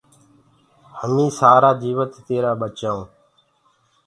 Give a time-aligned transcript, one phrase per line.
[0.99, 3.09] همين سآرآ جيوت تيرآ ٻچآ هونٚ